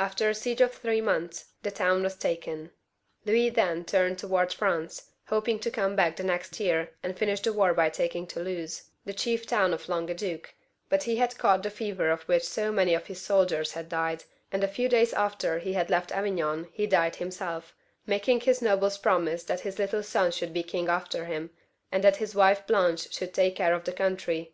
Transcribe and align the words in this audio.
After 0.00 0.28
a 0.28 0.34
siege 0.34 0.60
of 0.60 0.72
three 0.74 1.00
months, 1.00 1.52
the 1.62 1.70
town 1.70 2.02
was 2.02 2.16
taken. 2.16 2.72
Louis 3.24 3.50
then 3.50 3.84
turned 3.84 4.18
towards 4.18 4.52
France, 4.54 5.10
hoping 5.28 5.60
to 5.60 5.70
come 5.70 5.94
back 5.94 6.16
the 6.16 6.24
next 6.24 6.58
year 6.58 6.90
and 7.04 7.16
finish 7.16 7.40
the 7.40 7.52
war 7.52 7.72
by 7.72 7.88
taking 7.90 8.26
Toulouse, 8.26 8.90
the 9.04 9.12
chief 9.14 9.46
town 9.46 9.72
of 9.72 9.88
Languedoc, 9.88 10.52
but 10.88 11.04
he 11.04 11.18
had 11.18 11.38
caught 11.38 11.62
the 11.62 11.70
fever 11.70 12.10
of 12.10 12.22
which 12.24 12.42
so 12.42 12.72
many 12.72 12.94
of 12.94 13.06
his 13.06 13.22
soldiers 13.22 13.74
had 13.74 13.88
died, 13.88 14.24
and 14.50 14.64
a 14.64 14.66
few 14.66 14.88
days 14.88 15.12
after 15.12 15.60
he 15.60 15.74
had 15.74 15.88
left 15.88 16.10
Avignon, 16.10 16.68
he 16.72 16.88
died 16.88 17.14
himself, 17.14 17.72
making 18.06 18.40
his 18.40 18.60
nobles 18.60 18.98
promise 18.98 19.44
that 19.44 19.60
his 19.60 19.76
Uttle 19.76 20.02
son 20.04 20.32
should 20.32 20.52
be 20.52 20.64
king 20.64 20.88
after 20.88 21.26
him, 21.26 21.50
and 21.92 22.02
that 22.02 22.16
his 22.16 22.34
wife 22.34 22.66
Blanche 22.66 23.14
should 23.14 23.32
take 23.32 23.54
care 23.54 23.72
of 23.72 23.84
the 23.84 23.92
country 23.92 24.52